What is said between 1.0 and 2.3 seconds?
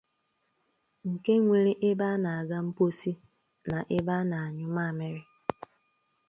nke nwere ebe a